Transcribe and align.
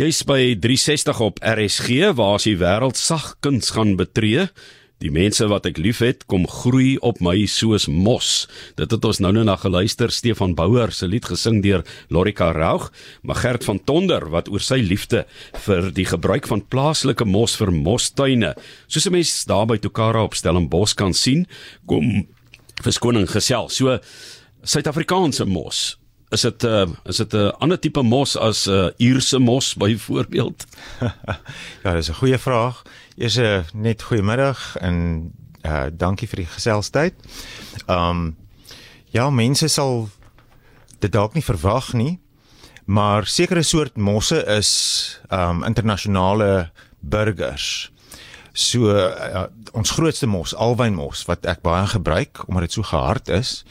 Jy's 0.00 0.22
by 0.24 0.54
360 0.56 1.18
op 1.20 1.42
RSG 1.44 2.14
waar 2.16 2.38
as 2.38 2.46
die 2.48 2.54
wêreld 2.56 2.96
sagkens 2.96 3.74
gaan 3.76 3.98
betree. 3.98 4.46
Die 5.04 5.10
mense 5.12 5.44
wat 5.50 5.66
ek 5.68 5.76
liefhet, 5.76 6.22
kom 6.24 6.46
groei 6.48 6.94
op 7.04 7.20
my 7.20 7.34
soos 7.44 7.84
mos. 7.84 8.46
Dit 8.80 8.94
het 8.96 9.04
ons 9.04 9.20
nou 9.20 9.34
net 9.36 9.44
na 9.44 9.58
geluister 9.60 10.08
Stefan 10.08 10.54
Bouwer 10.56 10.94
se 10.96 11.04
lied 11.04 11.28
gesing 11.28 11.60
deur 11.60 11.84
Lorika 12.08 12.48
Raug, 12.56 12.88
maar 13.20 13.42
Gert 13.42 13.68
van 13.68 13.82
Tonder 13.84 14.30
wat 14.32 14.48
oor 14.48 14.64
sy 14.64 14.80
liefde 14.80 15.26
vir 15.66 15.92
die 15.92 16.08
gebruik 16.08 16.48
van 16.48 16.64
plaaslike 16.64 17.28
mos 17.28 17.60
vir 17.60 17.68
mostuine. 17.68 18.54
Soos 18.88 19.04
'n 19.04 19.12
mens 19.12 19.44
daar 19.44 19.66
by 19.66 19.76
Tokara 19.76 20.24
op 20.24 20.32
Stellenbosch 20.32 20.96
kan 20.96 21.12
sien, 21.12 21.44
kom 21.84 22.24
verskoning 22.80 23.28
gesels. 23.28 23.76
So 23.76 23.98
Suid-Afrikaanse 24.64 25.44
mos 25.44 25.99
is 26.30 26.40
dit 26.40 26.62
'n 26.62 26.66
uh, 26.66 26.86
is 27.04 27.16
dit 27.16 27.32
'n 27.32 27.52
ander 27.58 27.78
tipe 27.78 28.02
mos 28.02 28.36
as 28.36 28.66
'n 28.66 28.70
uh, 28.70 28.88
Ierse 28.96 29.38
mos 29.38 29.74
byvoorbeeld? 29.74 30.64
ja, 31.82 31.94
dis 31.94 32.08
'n 32.08 32.14
goeie 32.14 32.38
vraag. 32.38 32.82
Eers 33.16 33.36
uh, 33.36 33.62
net 33.74 34.02
goeiemiddag 34.02 34.76
en 34.76 35.32
uh 35.62 35.86
dankie 35.92 36.28
vir 36.28 36.36
die 36.36 36.46
geselsheid. 36.46 37.14
Um 37.86 38.36
ja, 39.10 39.30
mense 39.30 39.68
sal 39.68 40.08
dit 40.98 41.12
dalk 41.12 41.34
nie 41.34 41.44
verwag 41.44 41.92
nie, 41.92 42.20
maar 42.84 43.26
sekere 43.26 43.62
soort 43.62 43.96
mosse 43.96 44.44
is 44.46 45.20
um 45.30 45.64
internasionale 45.64 46.70
burgers. 47.00 47.90
So 48.52 48.90
uh, 48.90 49.46
ons 49.72 49.90
grootste 49.90 50.26
mos, 50.26 50.54
alwynmos 50.54 51.24
wat 51.24 51.46
ek 51.46 51.62
baie 51.62 51.86
gebruik 51.86 52.42
omdat 52.48 52.62
dit 52.62 52.72
so 52.72 52.82
gehard 52.82 53.28
is, 53.28 53.64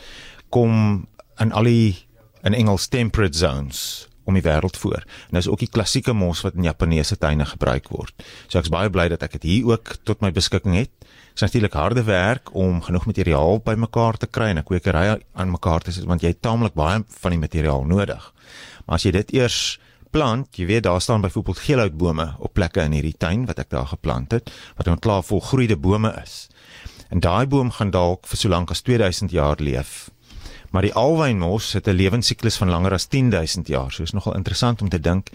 kom 0.49 1.07
in 1.39 1.51
al 1.51 1.63
die 1.63 2.08
in 2.43 2.53
Engels 2.53 2.87
temperate 2.87 3.37
zones 3.37 4.09
om 4.29 4.37
die 4.37 4.45
wêreld 4.45 4.77
voor. 4.77 5.03
En 5.29 5.39
dis 5.39 5.49
ook 5.49 5.63
die 5.63 5.71
klassieke 5.71 6.13
mos 6.13 6.43
wat 6.45 6.57
in 6.57 6.67
Japaneese 6.67 7.17
tuine 7.17 7.45
gebruik 7.49 7.89
word. 7.93 8.13
So 8.47 8.61
ek's 8.61 8.71
baie 8.73 8.91
bly 8.93 9.07
dat 9.13 9.25
ek 9.25 9.39
dit 9.39 9.49
hier 9.49 9.73
ook 9.73 9.95
tot 10.07 10.21
my 10.25 10.31
beskikking 10.35 10.77
het. 10.77 10.91
Dit 11.01 11.41
is 11.41 11.45
natuurlik 11.47 11.77
harde 11.77 12.03
werk 12.07 12.53
om 12.53 12.81
genoeg 12.85 13.07
materiaal 13.09 13.61
bymekaar 13.65 14.19
te 14.21 14.27
kry 14.27 14.51
en 14.51 14.59
'n 14.59 14.67
kwekery 14.67 15.21
aan 15.33 15.51
mekaar 15.51 15.81
te 15.81 15.91
sit 15.91 16.05
want 16.05 16.21
jy 16.21 16.35
het 16.35 16.41
taamlik 16.41 16.73
baie 16.73 17.03
van 17.21 17.31
die 17.31 17.39
materiaal 17.39 17.83
nodig. 17.83 18.33
Maar 18.85 18.95
as 18.95 19.03
jy 19.03 19.11
dit 19.11 19.33
eers 19.33 19.79
plant, 20.11 20.47
jy 20.57 20.65
weet 20.65 20.83
daar 20.83 21.01
staan 21.01 21.21
byvoorbeeld 21.21 21.59
geelhoutbome 21.59 22.35
op 22.39 22.53
plekke 22.53 22.81
in 22.81 22.91
hierdie 22.91 23.17
tuin 23.17 23.45
wat 23.45 23.59
ek 23.59 23.69
daar 23.69 23.87
geplant 23.87 24.31
het 24.31 24.51
wat 24.75 24.85
nou 24.85 24.97
klaar 24.97 25.23
volgroeide 25.23 25.77
bome 25.77 26.13
is. 26.23 26.49
En 27.09 27.19
daai 27.19 27.47
boom 27.47 27.71
gaan 27.71 27.91
dalk 27.91 28.27
vir 28.27 28.37
so 28.37 28.49
lank 28.49 28.71
as 28.71 28.81
2000 28.81 29.31
jaar 29.31 29.55
leef 29.59 30.09
maar 30.71 30.81
die 30.81 30.93
alwynmos 30.93 31.73
het 31.73 31.87
'n 31.87 31.95
lewensiklus 31.95 32.57
van 32.57 32.69
langer 32.69 32.93
as 32.93 33.07
10000 33.07 33.67
jaar. 33.67 33.91
So 33.91 34.03
is 34.03 34.11
nogal 34.11 34.35
interessant 34.35 34.81
om 34.81 34.89
te 34.89 34.99
dink 34.99 35.29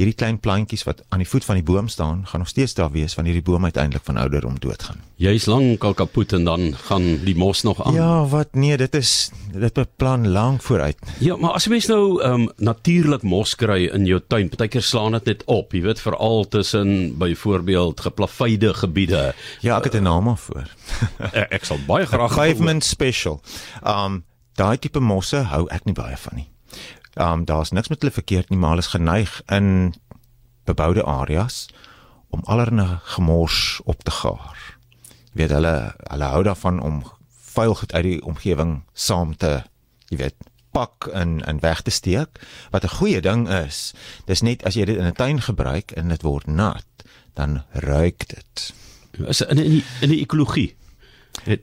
hierdie 0.00 0.16
klein 0.16 0.38
plantjies 0.40 0.84
wat 0.88 1.02
aan 1.12 1.20
die 1.20 1.28
voet 1.28 1.44
van 1.44 1.58
die 1.58 1.66
boom 1.66 1.88
staan, 1.88 2.22
gaan 2.28 2.40
nog 2.44 2.48
steeds 2.48 2.74
daar 2.78 2.90
wees 2.94 3.14
wanneer 3.18 3.36
die 3.36 3.44
boom 3.44 3.64
uiteindelik 3.64 4.04
van 4.06 4.16
ouderdom 4.16 4.56
doodgaan. 4.62 5.02
Jy 5.20 5.34
is 5.36 5.46
lank 5.50 5.84
al 5.84 5.94
kapot 5.98 6.32
en 6.32 6.46
dan 6.48 6.70
gaan 6.86 7.08
die 7.26 7.36
mos 7.36 7.62
nog 7.66 7.82
aan. 7.84 7.94
Ja, 7.98 8.24
wat 8.30 8.54
nee, 8.56 8.76
dit 8.80 8.94
is 8.96 9.30
dit 9.52 9.74
beplan 9.76 10.28
lank 10.32 10.62
vooruit. 10.64 10.96
Ja, 11.20 11.36
maar 11.36 11.58
as 11.58 11.66
jy 11.66 11.74
mens 11.74 11.90
nou 11.90 12.20
ehm 12.22 12.46
um, 12.46 12.48
natuurlik 12.56 13.26
mos 13.26 13.54
kry 13.60 13.90
in 13.90 14.06
jou 14.08 14.20
tuin, 14.26 14.48
partykeer 14.48 14.86
slaan 14.86 15.18
dit 15.18 15.28
net 15.32 15.44
op, 15.50 15.74
jy 15.76 15.82
weet 15.84 16.00
veral 16.00 16.48
tussen 16.48 17.18
byvoorbeeld 17.18 18.00
geplaveide 18.00 18.72
gebiede. 18.74 19.34
Ja, 19.60 19.76
ek 19.76 19.90
het 19.90 20.00
'n 20.00 20.08
naam 20.08 20.36
voor. 20.36 20.68
ek 21.56 21.64
sal 21.64 21.78
baie 21.86 22.06
graag 22.06 22.34
pavement 22.34 22.84
special. 22.84 23.40
Um 23.84 24.24
daai 24.54 24.78
tipe 24.78 25.00
mosse 25.00 25.36
hou 25.36 25.66
ek 25.68 25.84
nie 25.84 25.94
baie 25.94 26.16
van 26.16 26.36
nie. 26.36 26.48
Um 27.16 27.44
daar's 27.44 27.70
niks 27.70 27.88
met 27.88 28.00
hulle 28.00 28.14
verkeerd 28.14 28.50
nie, 28.50 28.58
maar 28.58 28.70
hulle 28.70 28.86
is 28.86 28.94
geneig 28.94 29.42
in 29.48 29.94
beboude 30.64 31.04
areas 31.04 31.68
om 32.30 32.42
allerlei 32.44 32.98
gemors 33.02 33.80
op 33.84 34.04
te 34.04 34.10
gaar. 34.10 34.78
Jy 35.32 35.42
weet 35.42 35.50
hulle 35.50 35.94
hulle 36.10 36.30
hou 36.34 36.42
daarvan 36.42 36.80
om 36.80 37.02
vuil 37.50 37.74
goed 37.74 37.92
uit 37.92 38.04
die 38.04 38.22
omgewing 38.24 38.82
saam 38.94 39.34
te, 39.36 39.62
jy 40.10 40.16
weet, 40.22 40.36
pak 40.70 41.08
en 41.12 41.40
en 41.46 41.60
weg 41.60 41.82
te 41.82 41.90
steek. 41.90 42.40
Wat 42.70 42.84
'n 42.84 42.96
goeie 42.98 43.20
ding 43.20 43.48
is, 43.48 43.94
dis 44.26 44.42
net 44.42 44.64
as 44.64 44.74
jy 44.74 44.84
dit 44.84 44.96
in 44.96 45.06
'n 45.06 45.12
tuin 45.12 45.40
gebruik 45.40 45.90
en 45.90 46.08
dit 46.08 46.22
word 46.22 46.46
nat, 46.46 46.86
dan 47.34 47.62
ruik 47.72 48.28
dit. 48.28 48.72
Is 49.26 49.40
in 49.40 49.58
in 49.58 49.70
die, 49.70 49.84
in 50.00 50.08
die 50.08 50.20
ekologie. 50.20 50.76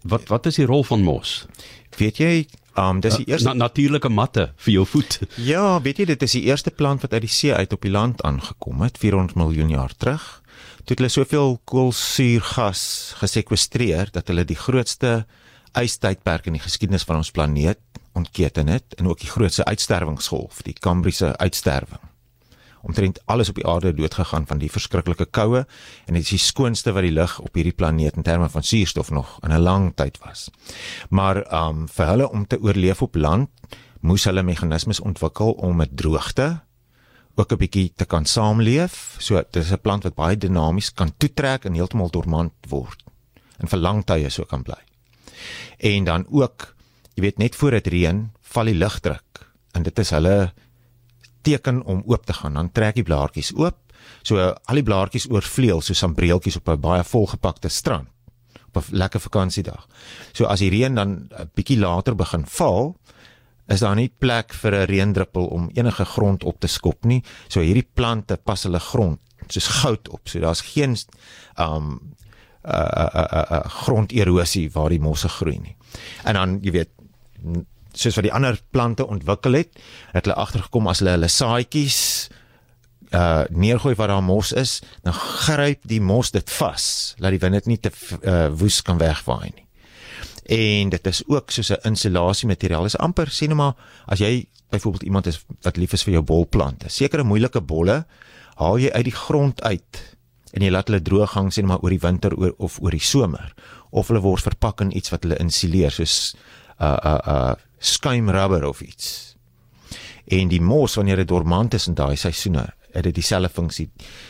Wat 0.02 0.28
wat 0.28 0.46
is 0.46 0.56
die 0.56 0.66
rol 0.66 0.84
van 0.84 1.02
mos? 1.02 1.46
Weet 1.98 2.18
jy, 2.18 2.48
Um 2.78 3.00
dis 3.02 3.18
die 3.18 3.26
eerste 3.32 3.50
Na, 3.50 3.68
natuurlike 3.68 4.10
matte 4.14 4.52
vir 4.66 4.74
jou 4.74 4.86
voet. 4.86 5.20
Ja, 5.52 5.82
weet 5.82 6.02
jy 6.02 6.06
dit 6.12 6.26
is 6.28 6.36
die 6.38 6.44
eerste 6.50 6.72
plant 6.72 7.02
wat 7.06 7.16
uit 7.16 7.26
die 7.26 7.34
see 7.34 7.54
uit 7.54 7.74
op 7.74 7.82
die 7.82 7.94
land 7.94 8.22
aangekom 8.28 8.84
het 8.86 9.00
400 9.02 9.38
miljoen 9.40 9.74
jaar 9.74 9.96
terug. 9.98 10.26
Toe 10.86 10.96
het 10.96 11.02
hulle 11.02 11.12
soveel 11.12 11.58
koolsuurgas 11.66 12.84
gesekwestreer 13.20 14.14
dat 14.14 14.30
hulle 14.30 14.46
die 14.48 14.60
grootste 14.60 15.26
ystydperk 15.78 16.48
in 16.48 16.58
die 16.58 16.64
geskiedenis 16.64 17.06
van 17.06 17.20
ons 17.22 17.34
planeet 17.34 17.82
ontketen 18.18 18.70
het 18.72 18.96
en 18.98 19.10
ook 19.10 19.20
die 19.22 19.30
grootste 19.30 19.66
uitsterwingsgolf, 19.66 20.62
die 20.66 20.78
Kambriese 20.78 21.36
uitsterwing 21.38 22.02
omtrent 22.88 23.20
alles 23.26 23.50
op 23.52 23.60
die 23.60 23.68
aarde 23.68 23.92
dood 23.94 24.14
gegaan 24.16 24.48
van 24.48 24.62
die 24.62 24.72
verskriklike 24.72 25.28
koue 25.36 25.66
en 26.06 26.16
dit 26.16 26.24
is 26.24 26.36
die 26.38 26.42
skoonste 26.42 26.94
wat 26.96 27.04
die 27.04 27.14
lug 27.14 27.40
op 27.44 27.58
hierdie 27.60 27.76
planeet 27.76 28.16
in 28.16 28.24
terme 28.24 28.48
van 28.50 28.64
suurstof 28.64 29.12
nog 29.12 29.38
in 29.44 29.52
'n 29.52 29.62
lang 29.62 29.92
tyd 29.96 30.18
was. 30.24 30.50
Maar 31.10 31.44
um 31.52 31.88
vir 31.88 32.06
hulle 32.08 32.30
om 32.30 32.48
te 32.48 32.60
oorleef 32.62 33.02
op 33.02 33.16
land 33.16 33.50
moes 34.02 34.24
hulle 34.24 34.44
meganismes 34.44 35.00
ontwikkel 35.00 35.52
om 35.52 35.76
met 35.76 35.98
droogte 35.98 36.62
ook 37.36 37.52
'n 37.52 37.58
bietjie 37.58 37.92
te 37.96 38.06
kan 38.06 38.26
saamleef. 38.26 39.16
So 39.20 39.44
dis 39.52 39.72
'n 39.72 39.82
plant 39.82 40.04
wat 40.04 40.16
baie 40.16 40.38
dinamies 40.38 40.94
kan 40.94 41.14
toetrek 41.18 41.66
en 41.66 41.74
heeltemal 41.74 42.10
dormant 42.10 42.54
word 42.68 43.04
en 43.58 43.68
vir 43.68 43.80
lang 43.80 44.06
tye 44.06 44.30
so 44.30 44.44
kan 44.44 44.64
bly. 44.64 44.82
En 45.78 46.04
dan 46.04 46.26
ook, 46.30 46.76
jy 47.14 47.22
weet 47.22 47.38
net 47.38 47.56
voor 47.56 47.72
dit 47.72 47.88
reën, 47.88 48.32
val 48.42 48.66
die 48.66 48.74
lugdruk 48.74 49.48
en 49.72 49.84
dit 49.84 50.00
is 50.00 50.10
hulle 50.10 50.54
teken 51.48 51.82
om 51.88 52.04
oop 52.06 52.26
te 52.28 52.36
gaan, 52.36 52.60
dan 52.60 52.72
trek 52.76 53.00
die 53.00 53.08
blaartjies 53.08 53.54
oop. 53.56 53.80
So 54.28 54.40
al 54.40 54.80
die 54.80 54.86
blaartjies 54.88 55.30
oorvleuel 55.32 55.82
soos 55.82 56.04
sambreeltjies 56.04 56.60
op 56.60 56.70
'n 56.70 56.80
baie 56.82 57.04
volgepakte 57.04 57.70
strand 57.70 58.08
op 58.68 58.84
'n 58.84 58.96
lekker 58.96 59.20
vakansiedag. 59.20 59.88
So 60.34 60.46
as 60.46 60.60
die 60.60 60.70
reën 60.70 60.96
dan 60.96 61.30
'n 61.30 61.52
bietjie 61.54 61.80
later 61.80 62.16
begin 62.16 62.46
val, 62.46 62.96
is 63.68 63.80
daar 63.80 63.96
nie 63.96 64.12
plek 64.20 64.54
vir 64.54 64.74
'n 64.74 64.86
reendruppel 64.86 65.46
om 65.46 65.70
enige 65.74 66.06
grond 66.06 66.44
op 66.44 66.60
te 66.60 66.68
skop 66.68 67.06
nie. 67.06 67.24
So 67.48 67.60
hierdie 67.60 67.88
plante 67.94 68.38
pas 68.38 68.64
hulle 68.64 68.80
grond 68.80 69.20
soos 69.48 69.68
goud 69.68 70.10
op. 70.10 70.28
So 70.28 70.40
daar's 70.40 70.62
geen 70.62 70.98
um 71.60 72.00
uh 72.66 72.74
uh 72.74 73.26
uh, 73.34 73.52
uh 73.52 73.66
gronderosie 73.66 74.72
waar 74.72 74.90
die 74.90 75.00
mosse 75.00 75.30
groei 75.30 75.60
nie. 75.60 75.76
En 76.24 76.34
dan 76.34 76.60
jy 76.62 76.72
weet 76.72 76.90
soos 78.00 78.18
wat 78.18 78.28
die 78.28 78.34
ander 78.34 78.60
plante 78.72 79.08
ontwikkel 79.08 79.60
het, 79.60 79.80
het 80.14 80.26
hulle 80.26 80.38
agtergekom 80.40 80.90
as 80.92 81.02
hulle 81.04 81.16
hulle 81.18 81.32
saadjies 81.32 82.02
uh 83.16 83.46
neergooi 83.50 83.96
waar 83.96 84.12
daar 84.12 84.24
mos 84.24 84.52
is, 84.52 84.82
dan 85.04 85.16
gryp 85.16 85.86
die 85.88 86.02
mos 86.04 86.34
dit 86.36 86.50
vas, 86.60 87.16
laat 87.24 87.38
die 87.38 87.40
wind 87.40 87.56
dit 87.62 87.72
nie 87.72 87.80
te 87.80 87.92
uh, 88.22 88.50
woes 88.52 88.82
kan 88.84 89.00
wegwaai 89.00 89.54
nie. 89.54 89.64
En 90.48 90.92
dit 90.92 91.08
is 91.08 91.24
ook 91.28 91.52
soos 91.52 91.72
'n 91.72 91.88
insulasiemateriaal. 91.92 92.84
Dit 92.84 92.94
is 92.94 93.00
amper 93.00 93.30
sien 93.32 93.50
nou 93.50 93.58
maar 93.58 93.76
as 94.06 94.20
jy 94.20 94.48
byvoorbeeld 94.70 95.04
iemand 95.04 95.28
is 95.28 95.46
wat 95.62 95.78
lief 95.78 95.94
is 95.94 96.04
vir 96.04 96.14
jou 96.14 96.24
bolplante. 96.24 96.90
Sekere 96.90 97.24
moeilike 97.24 97.62
bolle 97.62 98.06
haal 98.56 98.78
jy 98.78 98.92
uit 98.92 99.04
die 99.04 99.16
grond 99.16 99.64
uit 99.64 100.18
en 100.52 100.62
jy 100.62 100.70
laat 100.70 100.88
hulle 100.88 101.02
droog 101.02 101.34
hang 101.34 101.54
sien 101.54 101.66
nou 101.66 101.74
maar 101.74 101.84
oor 101.84 101.94
die 101.94 102.02
winter 102.04 102.36
oor, 102.36 102.54
of 102.58 102.80
oor 102.82 102.92
die 102.92 103.04
somer 103.04 103.54
of 103.90 104.08
hulle 104.08 104.24
word 104.24 104.44
verpak 104.44 104.82
in 104.82 104.96
iets 104.98 105.12
wat 105.14 105.24
hulle 105.24 105.40
insuleer 105.40 105.92
soos 105.92 106.36
uh 106.80 106.98
uh 107.04 107.20
uh 107.28 107.56
skuimrubber 107.80 108.66
of 108.68 108.82
iets. 108.82 109.36
En 110.28 110.50
die 110.52 110.62
mos 110.62 110.96
wanneer 110.96 111.22
dit 111.24 111.28
dormant 111.28 111.74
is 111.74 111.88
in 111.88 111.96
daai 111.96 112.16
seisoene, 112.20 112.66
het 112.92 113.06
dit 113.08 113.16
dieselfde 113.16 113.50
funksie. 113.54 113.88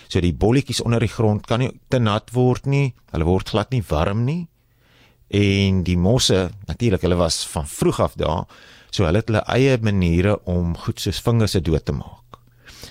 So 0.08 0.22
die 0.22 0.36
bolletjies 0.36 0.82
onder 0.82 1.02
die 1.02 1.12
grond 1.12 1.48
kan 1.48 1.64
nie 1.64 1.72
te 1.90 2.00
nat 2.00 2.30
word 2.36 2.68
nie. 2.70 2.94
Hulle 3.14 3.26
word 3.26 3.50
glad 3.50 3.74
nie 3.74 3.84
warm 3.88 4.26
nie. 4.28 4.44
En 5.28 5.82
die 5.84 5.98
mosse, 5.98 6.50
natuurlik, 6.68 7.02
hulle 7.04 7.18
was 7.20 7.42
van 7.52 7.68
vroeg 7.68 8.00
af 8.00 8.14
daar, 8.20 8.46
so 8.92 9.04
hulle 9.04 9.20
het 9.20 9.28
hulle 9.28 9.44
eie 9.52 9.76
maniere 9.84 10.38
om 10.48 10.78
goed 10.86 11.02
soos 11.04 11.20
vingerse 11.24 11.60
dood 11.62 11.86
te 11.86 11.96
maak. 11.96 12.40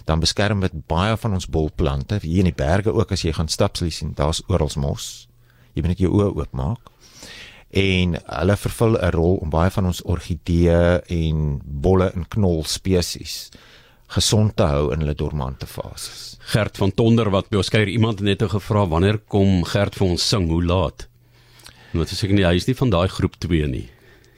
Dan 0.04 0.20
beskerm 0.20 0.60
dit 0.60 0.74
baie 0.86 1.16
van 1.16 1.38
ons 1.38 1.48
bolplante. 1.48 2.18
Hier 2.22 2.44
in 2.44 2.50
die 2.50 2.58
berge 2.58 2.92
ook 2.92 3.14
as 3.14 3.24
jy 3.24 3.32
gaan 3.32 3.48
stap, 3.48 3.76
sal 3.76 3.88
jy 3.88 3.94
sien 3.94 4.12
daar's 4.18 4.42
oral 4.52 4.70
mos. 4.76 5.28
Jy 5.72 5.84
moet 5.84 5.94
net 5.94 6.04
jou 6.04 6.12
oë 6.12 6.34
oopmaak 6.34 6.92
en 7.76 8.16
hulle 8.16 8.56
vervul 8.56 8.96
'n 8.96 9.12
rol 9.12 9.36
om 9.44 9.50
baie 9.50 9.70
van 9.70 9.86
ons 9.86 10.02
orgidee 10.02 11.00
en 11.12 11.60
bolle 11.64 12.10
en 12.14 12.24
knol 12.28 12.64
spesies 12.64 13.50
gesond 14.06 14.56
te 14.56 14.62
hou 14.62 14.92
in 14.94 15.02
hulle 15.02 15.14
dormante 15.14 15.66
fases. 15.66 16.38
Gert 16.52 16.76
van 16.76 16.94
Tonder 16.94 17.30
wat 17.30 17.50
by 17.50 17.56
ons 17.56 17.70
kuier 17.74 17.88
iemand 17.88 18.20
het 18.20 18.28
net 18.28 18.44
nou 18.44 18.50
gevra 18.50 18.86
wanneer 18.86 19.18
kom 19.18 19.64
Gert 19.64 19.94
vir 19.98 20.06
ons 20.06 20.28
sing 20.28 20.48
hoe 20.48 20.62
laat? 20.64 21.08
Want 21.92 22.12
as 22.12 22.22
ek 22.24 22.30
nie 22.30 22.46
hy 22.46 22.54
is 22.54 22.68
nie 22.68 22.76
van 22.78 22.90
daai 22.90 23.08
groep 23.08 23.36
2 23.42 23.66
nie. 23.66 23.88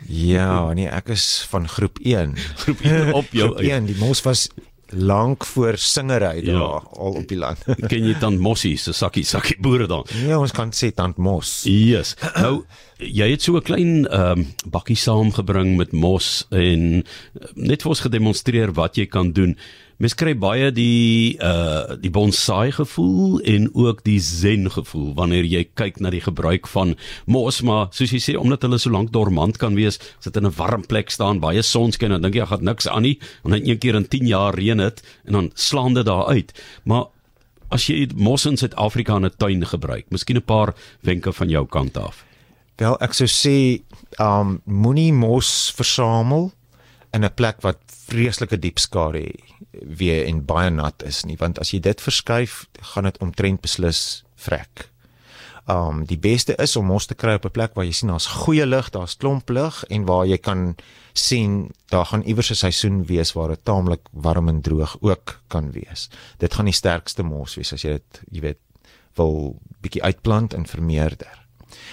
Ja, 0.06 0.72
nee, 0.74 0.86
ek 0.88 1.08
is 1.08 1.44
van 1.50 1.68
groep 1.68 1.98
1. 2.04 2.36
Groep 2.62 2.80
1 2.80 3.12
op 3.18 3.32
jou. 3.34 3.48
groep 3.50 3.64
1, 3.66 3.86
die 3.86 3.98
mos 3.98 4.22
was 4.22 4.48
lank 4.90 5.44
voor 5.44 5.76
singery 5.76 6.40
daar 6.44 6.54
Ja. 6.54 6.82
al 6.92 7.12
op 7.20 7.28
die 7.28 7.36
land. 7.38 7.58
Ken 7.90 8.04
jy 8.08 8.14
dan 8.18 8.38
Mossie 8.38 8.76
se 8.76 8.92
sakkie 8.92 9.24
sakkie 9.24 9.56
boere 9.60 9.86
dan? 9.86 10.04
nee, 10.24 10.38
ons 10.38 10.52
kan 10.52 10.70
sê 10.72 10.92
tant 10.94 11.16
mos. 11.16 11.62
Yes. 11.64 12.14
Nou 12.40 12.64
jy 12.98 13.30
het 13.30 13.42
so 13.42 13.56
'n 13.56 13.62
klein 13.62 14.06
ehm 14.08 14.38
um, 14.38 14.46
bakkie 14.70 14.96
saamgebring 14.96 15.76
met 15.76 15.92
mos 15.92 16.46
en 16.50 17.02
uh, 17.02 17.02
net 17.54 17.82
vir 17.82 17.88
ons 17.90 18.00
gedemonstreer 18.00 18.72
wat 18.72 18.96
jy 18.96 19.06
kan 19.06 19.32
doen. 19.32 19.56
Mens 19.98 20.14
kry 20.14 20.30
baie 20.38 20.68
die 20.70 21.34
uh 21.42 21.96
die 21.98 22.10
bonsai 22.14 22.70
gevoel 22.76 23.40
en 23.42 23.66
ook 23.74 24.04
die 24.06 24.20
zen 24.22 24.68
gevoel 24.70 25.08
wanneer 25.18 25.46
jy 25.50 25.64
kyk 25.74 25.98
na 25.98 26.12
die 26.14 26.22
gebruik 26.22 26.68
van 26.70 26.94
mos, 27.26 27.58
maar 27.66 27.88
soos 27.90 28.14
jy 28.14 28.20
sê 28.22 28.36
omdat 28.38 28.62
hulle 28.62 28.78
so 28.78 28.94
lank 28.94 29.10
dormant 29.10 29.58
kan 29.58 29.74
wees, 29.74 29.98
as 30.20 30.30
dit 30.30 30.38
in 30.38 30.46
'n 30.46 30.54
warm 30.54 30.86
plek 30.86 31.10
staan, 31.10 31.42
baie 31.42 31.62
sonskyn, 31.62 32.14
dan 32.14 32.22
dink 32.22 32.38
jy 32.38 32.46
gaan 32.46 32.64
niks 32.64 32.86
aan 32.86 33.02
nie, 33.02 33.18
en 33.44 33.50
dan 33.50 33.66
een 33.66 33.78
keer 33.78 33.94
in 33.94 34.06
10 34.06 34.26
jaar 34.26 34.54
reën 34.54 34.78
dit 34.78 35.02
en 35.26 35.32
dan 35.32 35.50
slaan 35.54 35.94
dit 35.94 36.06
daar 36.06 36.26
uit. 36.26 36.52
Maar 36.84 37.06
as 37.70 37.86
jy 37.86 38.08
mos 38.14 38.46
in 38.46 38.56
Suid-Afrika 38.56 39.16
in 39.16 39.24
'n 39.24 39.36
tuin 39.36 39.66
gebruik, 39.66 40.06
miskien 40.10 40.36
'n 40.36 40.42
paar 40.42 40.74
wenke 41.02 41.32
van 41.32 41.48
jou 41.48 41.66
kant 41.66 41.96
af. 41.96 42.24
Wel, 42.76 42.96
ek 43.00 43.14
sou 43.14 43.26
sê, 43.26 43.82
um 44.20 44.60
moenie 44.64 45.12
mos 45.12 45.72
versamel 45.74 46.52
in 47.12 47.24
'n 47.24 47.34
plek 47.34 47.60
wat 47.62 47.78
vreeslike 48.08 48.58
diep 48.58 48.78
skare 48.78 49.26
weer 49.82 50.26
en 50.26 50.44
baie 50.44 50.70
nat 50.70 51.02
is 51.02 51.24
nie, 51.24 51.36
want 51.36 51.58
as 51.58 51.72
jy 51.72 51.80
dit 51.80 52.00
verskuif, 52.00 52.66
gaan 52.94 53.04
dit 53.04 53.18
omtrent 53.24 53.60
beslis 53.60 54.24
vrek. 54.36 54.88
Um 55.68 56.04
die 56.08 56.18
beste 56.18 56.56
is 56.56 56.76
om 56.80 56.86
mos 56.88 57.06
te 57.06 57.14
kry 57.14 57.34
op 57.36 57.44
'n 57.44 57.50
plek 57.50 57.74
waar 57.74 57.84
jy 57.84 57.92
sien 57.92 58.08
daar's 58.08 58.26
goeie 58.26 58.66
lig, 58.66 58.90
daar's 58.90 59.16
klomp 59.16 59.50
lig 59.50 59.84
en 59.90 60.04
waar 60.04 60.26
jy 60.26 60.38
kan 60.38 60.76
sien 61.12 61.70
daar 61.90 62.06
gaan 62.06 62.22
iewers 62.22 62.50
'n 62.50 62.54
seisoen 62.54 63.04
wees 63.04 63.32
waar 63.32 63.48
dit 63.48 63.64
taamlik 63.64 64.08
warm 64.12 64.48
en 64.48 64.62
droog 64.62 64.96
ook 65.00 65.40
kan 65.48 65.72
wees. 65.72 66.08
Dit 66.38 66.54
gaan 66.54 66.64
die 66.64 66.74
sterkste 66.74 67.22
mos 67.22 67.54
wees 67.54 67.72
as 67.72 67.82
jy 67.82 67.90
dit, 67.90 68.20
jy 68.30 68.40
weet, 68.40 68.58
wil 69.14 69.60
bietjie 69.80 70.02
uitplant 70.02 70.54
en 70.54 70.66
vermeerder. 70.66 71.46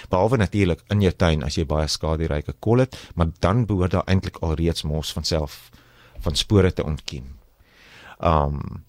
Behalwe 0.08 0.36
natuurlik 0.36 0.80
in 0.88 1.00
jou 1.00 1.12
tuin 1.12 1.42
as 1.42 1.56
jy 1.56 1.66
baie 1.66 1.88
skaduryke 1.88 2.54
kol 2.60 2.78
het, 2.78 2.96
maar 3.14 3.28
dan 3.40 3.66
behoort 3.66 3.90
daar 3.90 4.06
eintlik 4.06 4.36
alreeds 4.40 4.82
mos 4.82 5.12
van 5.12 5.24
self 5.24 5.70
van 6.20 6.34
spore 6.34 6.72
te 6.72 6.84
ontkiem. 6.84 7.36
Um 8.20 8.84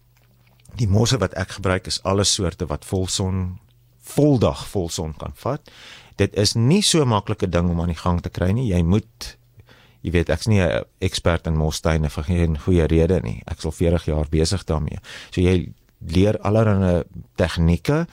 die 0.77 0.87
mosse 0.87 1.17
wat 1.17 1.33
ek 1.33 1.57
gebruik 1.57 1.87
is 1.87 2.03
alle 2.03 2.23
soorte 2.23 2.67
wat 2.69 2.85
volson 2.85 3.57
voldag 4.07 4.67
volson 4.67 5.15
kan 5.17 5.33
vat. 5.41 5.71
Dit 6.15 6.35
is 6.37 6.53
nie 6.53 6.83
so 6.85 7.05
maklike 7.05 7.49
ding 7.49 7.69
om 7.69 7.81
aan 7.81 7.93
die 7.93 7.97
gang 7.97 8.21
te 8.21 8.29
kry 8.29 8.51
nie. 8.51 8.69
Jy 8.69 8.83
moet 8.85 9.37
jy 10.05 10.13
weet 10.13 10.29
ek's 10.29 10.47
nie 10.47 10.61
'n 10.61 10.85
ekspert 11.01 11.47
in 11.47 11.57
mostuine 11.57 12.09
vir 12.09 12.23
geen 12.23 12.57
goeie 12.57 12.85
rede 12.87 13.19
nie. 13.23 13.41
Ek's 13.47 13.65
al 13.65 13.71
40 13.71 14.05
jaar 14.05 14.27
besig 14.29 14.63
daarmee. 14.63 14.99
So 15.31 15.41
jy 15.41 15.73
leer 15.99 16.37
allerlei 16.39 17.03
tegnieke 17.35 18.07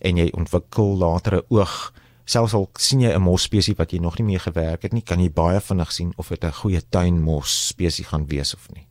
en 0.00 0.16
jy 0.16 0.30
ontwikkel 0.32 0.96
later 0.96 1.36
'n 1.36 1.46
oog 1.48 1.92
selfs 2.24 2.54
al 2.54 2.70
sien 2.78 3.00
jy 3.00 3.14
'n 3.14 3.22
mos 3.22 3.42
spesies 3.42 3.76
wat 3.76 3.92
jy 3.92 3.98
nog 3.98 4.18
nie 4.18 4.26
mee 4.26 4.38
gewerk 4.38 4.82
het 4.82 4.92
nie, 4.92 5.02
kan 5.02 5.20
jy 5.20 5.30
baie 5.30 5.60
vinnig 5.60 5.92
sien 5.92 6.12
of 6.16 6.28
dit 6.28 6.44
'n 6.44 6.52
goeie 6.52 6.82
tuinmos 6.88 7.66
spesies 7.66 8.06
gaan 8.06 8.26
wees 8.26 8.54
of 8.54 8.68
nie. 8.72 8.86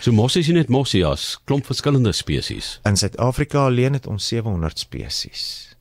So 0.00 0.12
mos 0.12 0.36
is 0.36 0.46
nie 0.46 0.58
net 0.58 0.68
mossias, 0.68 1.38
klomp 1.44 1.66
verskillende 1.66 2.12
spesies. 2.12 2.78
In 2.84 2.96
Suid-Afrika 2.96 3.66
alleen 3.66 3.92
het 3.92 4.06
ons 4.06 4.26
700 4.28 4.78
spesies. 4.78 5.74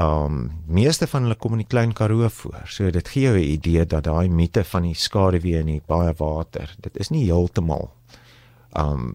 Um 0.00 0.62
meeste 0.66 1.06
van 1.06 1.26
hulle 1.26 1.36
kom 1.36 1.52
in 1.52 1.64
die 1.64 1.68
Klein 1.68 1.92
Karoo 1.92 2.28
voor. 2.32 2.62
So 2.66 2.90
dit 2.90 3.08
gee 3.08 3.22
jou 3.22 3.36
'n 3.36 3.52
idee 3.52 3.86
dat 3.86 4.04
daai 4.04 4.28
mite 4.28 4.64
van 4.64 4.82
die 4.82 4.94
skaduwee 4.94 5.58
en 5.58 5.66
die 5.66 5.82
baie 5.86 6.14
water, 6.16 6.74
dit 6.80 6.96
is 6.96 7.10
nie 7.10 7.24
heeltemal 7.24 7.90
um 8.72 9.14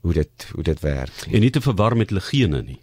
hoe 0.00 0.12
dit 0.12 0.48
hoe 0.54 0.62
dit 0.62 0.80
werk. 0.80 1.26
En 1.32 1.40
nie 1.40 1.50
te 1.50 1.60
verwar 1.60 1.96
met 1.96 2.10
legene 2.10 2.62
nie. 2.62 2.80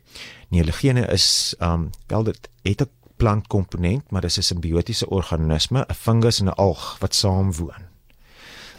Nee, 0.49 0.63
legene 0.63 1.07
is 1.07 1.55
um 1.59 1.89
wel 2.07 2.23
dit 2.23 2.49
het 2.63 2.81
'n 2.81 2.89
plantkomponent, 3.15 4.11
maar 4.11 4.21
dis 4.21 4.37
'n 4.37 4.41
simbiotiese 4.41 5.09
organisme, 5.09 5.85
'n 5.87 5.93
fungus 5.93 6.39
en 6.39 6.45
'n 6.45 6.55
alg 6.57 6.97
wat 6.99 7.15
saamwoon. 7.15 7.90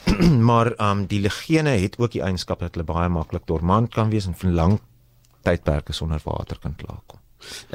maar 0.49 0.73
um 0.91 1.07
die 1.07 1.21
legene 1.21 1.71
het 1.71 1.99
ook 1.99 2.11
die 2.13 2.23
eienskap 2.23 2.61
dat 2.61 2.75
hulle 2.75 2.85
baie 2.87 3.09
maklik 3.09 3.47
dormant 3.47 3.93
kan 3.95 4.11
wees 4.11 4.27
en 4.27 4.35
vir 4.35 4.51
lang 4.51 4.81
tydperke 5.43 5.93
sonder 5.93 6.21
water 6.25 6.59
kan 6.63 6.75
klaarkom. 6.77 7.19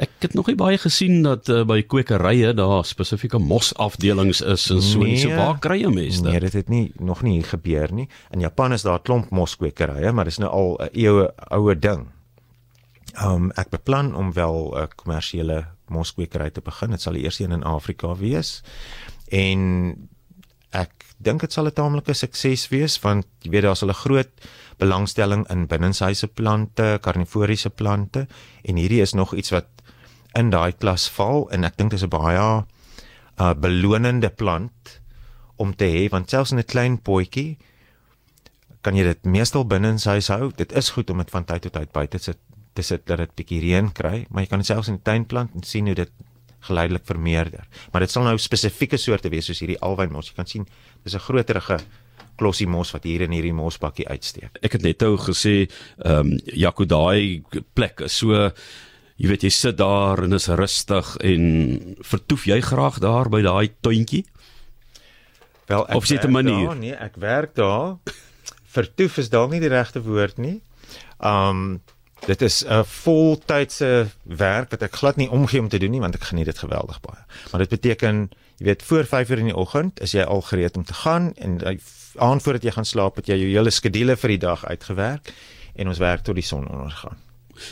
Ek 0.00 0.10
het 0.24 0.32
nog 0.34 0.46
nie 0.48 0.56
baie 0.56 0.78
gesien 0.80 1.22
dat 1.22 1.48
uh, 1.52 1.62
by 1.68 1.82
kwekerye 1.82 2.54
daar 2.56 2.84
spesifieke 2.88 3.38
mosafdelings 3.38 4.40
is 4.40 4.70
en 4.70 4.80
so 4.82 4.98
nie. 4.98 5.18
So 5.20 5.28
Nee. 5.28 5.36
waar 5.36 5.58
kry 5.58 5.76
jy 5.82 5.90
mense 5.92 6.22
Nee, 6.22 6.40
dit? 6.40 6.52
het 6.52 6.68
nie 6.68 6.92
nog 6.98 7.22
nie 7.22 7.42
gebeur 7.42 7.92
nie. 7.92 8.08
In 8.32 8.40
Japan 8.40 8.72
is 8.72 8.82
daar 8.82 8.98
'n 8.98 9.02
klomp 9.02 9.30
moskwekerye, 9.30 10.12
maar 10.12 10.24
dis 10.24 10.38
nou 10.38 10.50
al 10.50 10.78
'n 10.80 10.88
eeue 10.92 11.32
oue 11.50 11.78
ding. 11.78 12.06
Um 13.24 13.50
ek 13.56 13.68
beplan 13.70 14.14
om 14.14 14.32
wel 14.32 14.72
'n 14.76 14.88
kommersiële 14.96 15.66
moskwekery 15.88 16.50
te 16.50 16.60
begin. 16.60 16.90
Dit 16.90 17.00
sal 17.00 17.12
die 17.12 17.22
eerste 17.22 17.44
een 17.44 17.52
in 17.52 17.62
Afrika 17.64 18.14
wees. 18.16 18.62
En 19.28 20.08
ek 20.70 20.90
dink 21.18 21.40
dit 21.40 21.52
sal 21.52 21.66
'n 21.66 21.74
taamlike 21.74 22.14
sukses 22.14 22.68
wees 22.70 22.98
want 23.02 23.26
jy 23.42 23.50
weet 23.50 23.62
daar's 23.62 23.82
'n 23.82 23.92
groot 23.92 24.30
belangstelling 24.78 25.46
in 25.50 25.66
binnenshuise 25.66 26.28
plante, 26.28 26.98
karnivoriese 27.02 27.70
plante 27.70 28.26
en 28.64 28.76
hierdie 28.76 29.02
is 29.02 29.14
nog 29.14 29.34
iets 29.34 29.50
wat 29.50 29.66
in 30.34 30.50
daai 30.50 30.72
klas 30.72 31.08
val 31.10 31.48
en 31.50 31.64
ek 31.64 31.76
dink 31.76 31.90
dit 31.90 32.00
is 32.00 32.04
'n 32.04 32.10
baie 32.10 32.64
uh 33.38 33.54
belonende 33.54 34.30
plant 34.30 35.00
om 35.56 35.74
te 35.74 35.84
hê 35.84 36.08
want 36.10 36.30
selfs 36.30 36.52
in 36.52 36.58
'n 36.58 36.64
klein 36.64 36.98
potjie 36.98 37.58
kan 38.82 38.94
jy 38.94 39.02
dit 39.02 39.24
meestal 39.24 39.66
binne 39.66 39.88
in 39.88 39.98
huis 39.98 40.28
hou. 40.28 40.52
Dit 40.56 40.72
is 40.72 40.90
goed 40.90 41.10
om 41.10 41.18
dit 41.18 41.30
van 41.30 41.44
tyd 41.44 41.62
tot 41.62 41.72
tyd 41.72 41.92
buite 41.92 42.18
te 42.18 42.24
sit 42.24 42.38
te 42.78 42.82
sit 42.82 43.06
dat 43.06 43.18
dit 43.18 43.34
bietjie 43.34 43.60
reën 43.60 43.92
kry, 43.92 44.26
maar 44.30 44.44
jy 44.44 44.48
kan 44.48 44.60
dit 44.62 44.66
selfs 44.66 44.88
in 44.88 45.00
die 45.00 45.02
tuin 45.02 45.24
plant 45.26 45.54
en 45.54 45.64
sien 45.66 45.86
hoe 45.90 45.96
dit 45.98 46.12
geleidelik 46.60 47.06
vermeerder. 47.06 47.66
Maar 47.92 48.00
dit 48.00 48.10
sal 48.10 48.22
nou 48.22 48.38
spesifieke 48.38 48.96
soorte 48.96 49.30
wees 49.30 49.46
soos 49.46 49.60
hierdie 49.60 49.80
alwynmos. 49.80 50.28
Jy 50.28 50.34
kan 50.34 50.46
sien 50.46 50.66
dis 51.04 51.14
'n 51.14 51.18
groterige 51.18 51.78
klossie 52.36 52.66
mos 52.66 52.92
wat 52.94 53.04
hier 53.04 53.20
in 53.20 53.32
hierdie 53.32 53.54
mosbakkie 53.54 54.08
uitsteek. 54.08 54.58
Ek 54.62 54.72
het 54.72 54.82
net 54.82 55.02
ou 55.02 55.16
gesê, 55.16 55.68
ehm 56.04 56.32
um, 56.32 56.38
Jaco 56.54 56.84
daai 56.84 57.42
plek 57.74 58.00
is 58.00 58.18
so 58.18 58.50
jy 59.18 59.28
weet 59.28 59.42
jy 59.42 59.50
sit 59.50 59.76
daar 59.76 60.22
en 60.22 60.32
is 60.32 60.46
rustig 60.48 61.16
en 61.26 61.96
vertoef 62.06 62.46
jy 62.46 62.60
graag 62.60 63.00
daar 63.02 63.28
by 63.28 63.42
daai 63.42 63.68
tuintjie? 63.82 64.24
Wel, 65.68 65.84
Of 65.94 66.02
is 66.02 66.08
dit 66.08 66.24
'n 66.24 66.30
manier? 66.30 66.66
Daar, 66.66 66.76
nee, 66.76 66.94
ek 66.94 67.16
werk 67.16 67.54
daar. 67.54 67.96
Vertoef 68.64 69.18
is 69.18 69.28
dalk 69.28 69.50
nie 69.50 69.60
die 69.60 69.68
regte 69.68 70.02
woord 70.02 70.38
nie. 70.38 70.62
Um 71.20 71.82
dit 72.26 72.42
is 72.42 72.64
'n 72.66 72.84
voltydse 72.84 74.06
werk 74.22 74.70
wat 74.70 74.82
ek 74.82 74.94
glad 74.94 75.16
nie 75.16 75.30
omgee 75.30 75.60
om 75.60 75.68
te 75.68 75.78
doen 75.78 75.90
nie 75.90 76.00
want 76.00 76.14
ek 76.14 76.24
geniet 76.24 76.44
dit 76.46 76.58
geweldig 76.58 77.00
baie. 77.00 77.22
Maar 77.50 77.60
dit 77.60 77.68
beteken, 77.68 78.30
jy 78.58 78.64
weet, 78.64 78.82
voor 78.82 79.04
5:00 79.04 79.38
in 79.38 79.44
die 79.44 79.56
oggend 79.56 80.00
is 80.00 80.12
jy 80.12 80.22
al 80.22 80.40
gereed 80.40 80.76
om 80.76 80.84
te 80.84 80.94
gaan 80.94 81.32
en 81.36 81.58
jy 81.58 81.78
aan 82.16 82.40
voordat 82.40 82.62
jy 82.62 82.70
gaan 82.70 82.84
slaap 82.84 83.16
het 83.16 83.26
jy 83.26 83.36
jou 83.36 83.50
hele 83.50 83.70
skedule 83.70 84.16
vir 84.16 84.28
die 84.28 84.38
dag 84.38 84.64
uitgewerk 84.66 85.32
en 85.74 85.88
ons 85.88 85.98
werk 85.98 86.22
tot 86.22 86.34
die 86.34 86.44
son 86.44 86.68
ondergaan. 86.68 87.16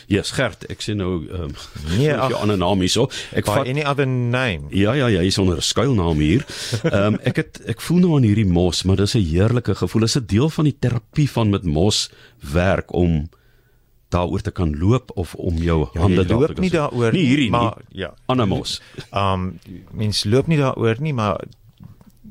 Ja, 0.06 0.16
yes, 0.16 0.30
Gert, 0.30 0.64
ek 0.70 0.80
sien 0.82 0.96
nou 0.96 1.26
ehm 1.30 1.42
um, 1.42 1.54
Nee, 1.96 2.08
jou 2.14 2.32
ag. 2.32 2.40
ander 2.42 2.58
naam 2.58 2.80
hierso. 2.82 3.08
Ek 3.32 3.46
vat 3.46 3.66
any 3.66 3.84
other 3.86 4.06
name. 4.06 4.66
Ja 4.74 4.94
ja 4.98 5.06
ja, 5.06 5.20
hy's 5.22 5.38
onder 5.38 5.56
'n 5.56 5.62
skuilnaam 5.62 6.18
hier. 6.18 6.44
Ehm 6.82 7.14
um, 7.14 7.18
ek 7.22 7.36
het 7.36 7.60
ek 7.66 7.80
voel 7.80 7.98
nou 7.98 8.16
aan 8.16 8.26
hierdie 8.26 8.46
mos, 8.46 8.82
maar 8.82 8.96
dis 8.96 9.14
'n 9.14 9.22
heerlike 9.22 9.74
gevoel. 9.74 10.00
Dis 10.02 10.16
'n 10.18 10.26
deel 10.26 10.50
van 10.50 10.64
die 10.64 10.76
terapie 10.78 11.30
van 11.30 11.50
met 11.50 11.64
mos 11.64 12.10
werk 12.52 12.92
om 12.92 13.28
daaroor 14.16 14.42
te 14.42 14.50
kan 14.56 14.72
loop 14.80 15.12
of 15.20 15.34
om 15.36 15.56
jou 15.62 15.78
Ja, 15.94 16.00
hande 16.06 16.24
daar 16.24 16.48
te 16.48 16.54
kan 16.56 16.62
nie 16.64 16.70
daaroor 16.72 17.12
nie 17.12 17.26
hierdie 17.28 17.50
maar 17.50 17.76
nie. 17.84 18.00
ja. 18.02 18.14
Ander 18.32 18.48
mos. 18.48 18.80
Um 19.12 19.58
mens 19.92 20.24
loop 20.24 20.46
nie 20.50 20.58
daaroor 20.58 21.00
nie, 21.00 21.12
maar 21.12 21.44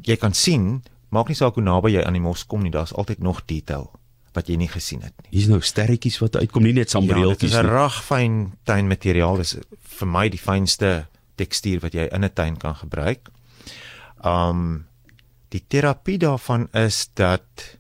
jy 0.06 0.16
kan 0.22 0.34
sien, 0.34 0.84
maak 1.10 1.30
nie 1.32 1.38
saak 1.38 1.56
hoe 1.56 1.64
naby 1.64 1.94
jy 1.96 2.04
aan 2.04 2.14
die 2.18 2.22
mos 2.22 2.44
kom 2.46 2.62
nie, 2.66 2.72
daar's 2.74 2.94
altyd 2.94 3.20
nog 3.24 3.46
detail 3.46 3.92
wat 4.36 4.50
jy 4.52 4.58
nie 4.60 4.68
gesien 4.68 5.00
het 5.02 5.14
nie. 5.24 5.30
Hier's 5.32 5.48
nou 5.48 5.62
sterretjies 5.64 6.18
wat 6.20 6.36
uitkom, 6.36 6.64
nie 6.64 6.74
net 6.76 6.92
Ja, 6.92 7.00
dit 7.00 7.10
sambreeltjies 7.10 7.52
is 7.54 7.58
'n 7.58 7.64
nie. 7.66 7.72
ragfyn 7.72 8.34
tuinmateriaal, 8.68 9.38
dis 9.38 9.56
vir 10.00 10.08
my 10.08 10.26
die 10.30 10.40
fynste 10.40 11.08
tekstuur 11.38 11.80
wat 11.82 11.94
jy 11.94 12.10
in 12.12 12.24
'n 12.26 12.34
tuin 12.34 12.58
kan 12.58 12.76
gebruik. 12.76 13.30
Um 14.24 14.86
die 15.54 15.64
terapie 15.68 16.18
daarvan 16.20 16.68
is 16.74 17.10
dat 17.14 17.78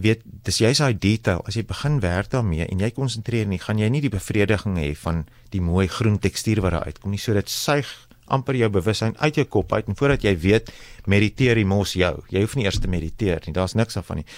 jy 0.00 0.08
weet, 0.08 0.22
dis 0.46 0.60
jy's 0.62 0.80
daai 0.80 0.96
detail. 0.96 1.42
As 1.46 1.56
jy 1.58 1.64
begin 1.68 2.00
werk 2.00 2.30
daarmee 2.32 2.66
en 2.66 2.80
jy 2.80 2.90
konsentreer 2.96 3.46
nie, 3.46 3.60
gaan 3.60 3.78
jy 3.78 3.90
nie 3.92 4.00
die 4.00 4.12
bevrediging 4.12 4.78
hê 4.80 4.94
van 4.96 5.26
die 5.52 5.60
mooi 5.60 5.86
groen 5.88 6.18
tekstuur 6.18 6.62
wat 6.64 6.72
daar 6.72 6.88
uitkom 6.88 7.12
nie. 7.12 7.20
So 7.20 7.36
dit 7.36 7.52
suig 7.52 7.88
amper 8.30 8.56
jou 8.56 8.70
bewussyn 8.72 9.16
uit 9.18 9.36
jou 9.36 9.44
kop 9.44 9.72
uit 9.72 9.90
en 9.90 9.98
voordat 9.98 10.24
jy 10.24 10.34
weet, 10.38 10.72
mediteer 11.06 11.58
die 11.58 11.66
mos 11.66 11.92
jou. 11.98 12.14
Jy 12.30 12.44
hoef 12.44 12.56
nie 12.56 12.64
eers 12.64 12.80
te 12.80 12.88
mediteer 12.88 13.42
nie. 13.46 13.54
Daar's 13.54 13.76
niks 13.76 13.98
daarvan 13.98 14.22
nie. 14.22 14.28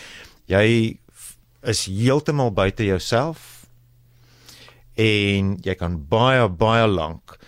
Jy 0.51 0.67
is 1.63 1.87
heeltemal 1.87 2.51
buite 2.51 2.85
jouself 2.85 3.67
en 4.99 5.57
jy 5.63 5.75
kan 5.79 5.97
baie 6.11 6.49
baie 6.49 6.89
lank 6.91 7.39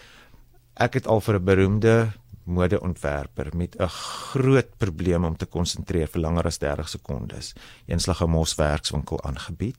ek 0.81 0.99
het 0.99 1.07
al 1.07 1.21
vir 1.21 1.39
'n 1.39 1.45
beroemde 1.45 2.13
modeontwerper 2.45 3.57
met 3.57 3.77
'n 3.79 3.89
groot 3.89 4.77
probleem 4.77 5.25
om 5.25 5.37
te 5.37 5.47
konsentreer 5.47 6.09
vir 6.09 6.21
langer 6.21 6.47
as 6.47 6.59
30 6.59 6.89
sekondes. 6.89 7.53
Eenslag 7.87 8.23
'n 8.23 8.31
moswerkswinkel 8.31 9.23
aangebied 9.23 9.79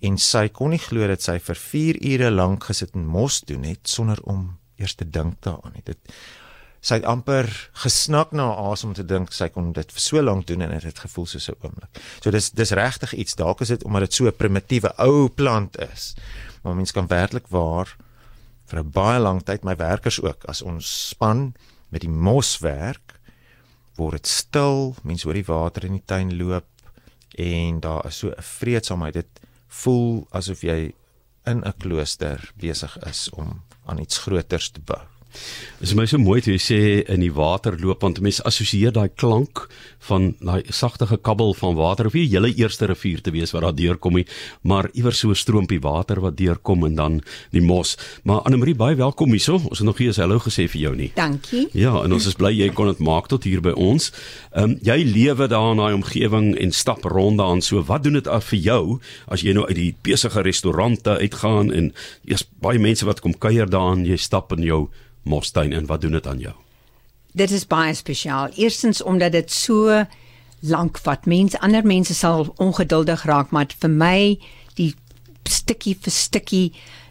en 0.00 0.18
sy 0.18 0.48
kon 0.48 0.70
nie 0.70 0.78
glo 0.78 1.06
dat 1.06 1.22
sy 1.22 1.38
vir 1.38 1.56
4 1.56 1.96
ure 2.12 2.30
lank 2.30 2.64
gesit 2.64 2.94
en 2.94 3.06
mos 3.06 3.40
doen 3.40 3.62
het 3.62 3.88
sonder 3.88 4.20
om 4.22 4.58
eers 4.76 4.94
te 4.94 5.10
dink 5.10 5.40
daaraan 5.40 5.72
nie. 5.74 5.84
Dit 5.84 5.98
sy 6.80 6.94
het 6.94 7.04
amper 7.04 7.50
gesnak 7.82 8.32
na 8.32 8.46
asem 8.70 8.88
om 8.88 8.94
te 8.96 9.04
dink 9.04 9.32
sy 9.36 9.50
kon 9.52 9.72
dit 9.76 9.92
vir 9.92 10.00
so 10.00 10.22
lank 10.22 10.46
doen 10.48 10.62
en 10.64 10.70
dit 10.70 10.86
het 10.88 10.98
gevoel 10.98 11.26
soos 11.26 11.50
'n 11.50 11.56
oomblik. 11.60 12.00
So 12.22 12.30
dis 12.30 12.50
dis 12.50 12.70
regtig 12.70 13.12
iets 13.12 13.34
dalk 13.34 13.60
is 13.60 13.68
dit 13.68 13.84
omdat 13.84 14.00
dit 14.00 14.14
so 14.14 14.26
'n 14.26 14.36
primitiewe 14.36 14.92
ou 14.96 15.28
plant 15.28 15.78
is. 15.78 16.14
Maar 16.62 16.74
mens 16.74 16.92
kan 16.92 17.06
werklik 17.06 17.48
waar 17.48 17.96
vir 18.66 18.78
'n 18.80 18.90
baie 18.90 19.20
lang 19.20 19.42
tyd 19.42 19.64
my 19.64 19.76
werkers 19.76 20.22
ook 20.22 20.44
as 20.44 20.62
ons 20.62 21.08
span 21.08 21.54
met 21.90 22.00
die 22.00 22.10
mos 22.10 22.58
werk 22.58 23.20
word 23.98 24.22
dit 24.22 24.30
stil, 24.30 24.94
mense 25.02 25.26
hoor 25.28 25.36
die 25.36 25.46
water 25.46 25.84
in 25.84 25.98
die 25.98 26.06
tuin 26.06 26.32
loop 26.38 26.66
en 27.38 27.80
daar 27.84 28.06
is 28.06 28.18
so 28.18 28.30
'n 28.30 28.42
vreedsaamheid. 28.42 29.14
Dit 29.14 29.40
voel 29.68 30.26
asof 30.30 30.62
jy 30.62 30.94
in 31.46 31.62
'n 31.64 31.74
klooster 31.78 32.52
besig 32.56 32.96
is 33.06 33.30
om 33.30 33.62
aan 33.86 33.98
iets 33.98 34.18
groters 34.18 34.70
te 34.70 34.80
bou. 34.80 35.19
Dit 35.80 35.88
is 35.88 35.94
my 35.94 36.06
so 36.06 36.18
mooi 36.18 36.40
toe 36.40 36.52
jy 36.52 36.60
sê 36.60 36.80
in 37.08 37.20
die 37.20 37.32
water 37.32 37.76
loop 37.80 38.02
want 38.02 38.20
mense 38.20 38.42
assosieer 38.44 38.92
daai 38.92 39.08
klank 39.08 39.66
van 40.08 40.34
daai 40.40 40.62
sagte 40.68 41.06
gekabbel 41.06 41.54
van 41.54 41.76
water 41.78 42.06
of 42.06 42.14
nie 42.16 42.26
die 42.26 42.36
hele 42.36 42.50
eerste 42.52 42.88
rivier 42.90 43.20
te 43.20 43.32
wees 43.34 43.52
wat 43.54 43.62
daar 43.62 43.76
deurkom 43.76 44.18
nie, 44.18 44.26
maar 44.62 44.90
iewers 44.92 45.20
so 45.20 45.30
'n 45.30 45.34
stroompie 45.34 45.80
water 45.80 46.20
wat 46.20 46.36
deurkom 46.36 46.84
en 46.84 46.94
dan 46.94 47.20
die 47.50 47.62
mos. 47.62 47.96
Maar 48.24 48.40
Annelie 48.40 48.74
baie 48.74 48.96
welkom 48.96 49.30
hierso. 49.30 49.54
Ons 49.54 49.78
het 49.78 49.86
nog 49.86 49.98
nie 49.98 50.06
eens 50.06 50.16
hallo 50.16 50.38
gesê 50.38 50.68
vir 50.68 50.80
jou 50.80 50.94
nie. 50.96 51.12
Dankie. 51.14 51.68
Ja, 51.72 52.02
en 52.04 52.12
ons 52.12 52.26
is 52.26 52.34
bly 52.34 52.50
jy 52.52 52.68
kon 52.68 52.86
dit 52.86 52.98
maak 52.98 53.28
tot 53.28 53.44
hier 53.44 53.60
by 53.60 53.72
ons. 53.72 54.12
Ehm 54.52 54.70
um, 54.70 54.78
jy 54.82 55.04
lewe 55.04 55.48
daar 55.48 55.72
in 55.72 55.76
daai 55.76 55.94
omgewing 55.94 56.56
en 56.58 56.72
stap 56.72 57.04
rond 57.04 57.38
daarin. 57.38 57.62
So 57.62 57.82
wat 57.82 58.02
doen 58.02 58.12
dit 58.12 58.28
af 58.28 58.44
vir 58.44 58.58
jou 58.58 59.00
as 59.28 59.40
jy 59.40 59.52
nou 59.52 59.66
uit 59.66 59.76
die 59.76 59.94
besige 60.02 60.42
restaurante 60.42 61.18
uitgaan 61.18 61.72
en 61.72 61.92
jy's 62.24 62.44
baie 62.60 62.78
mense 62.78 63.04
wat 63.04 63.20
kom 63.20 63.34
kuier 63.38 63.70
daarin, 63.70 64.06
jy 64.06 64.16
stap 64.16 64.52
in 64.52 64.62
jou 64.62 64.88
mostuin 65.30 65.72
en 65.76 65.86
wat 65.90 66.02
doen 66.04 66.18
dit 66.18 66.26
aan 66.26 66.42
jou? 66.42 66.54
Dit 67.32 67.52
is 67.54 67.66
baie 67.70 67.94
spesiaal. 67.94 68.50
Eerstens 68.58 69.02
omdat 69.02 69.32
dit 69.38 69.52
so 69.54 70.02
lank 70.60 70.98
vat. 70.98 71.26
Mense 71.26 71.60
ander 71.60 71.86
mense 71.86 72.14
sal 72.14 72.48
ongeduldig 72.58 73.22
raak, 73.28 73.54
maar 73.54 73.70
vir 73.80 73.92
my 73.92 74.18
die 74.78 74.92
stukkie 75.48 75.96
vir 76.02 76.14
stukkie, 76.14 76.66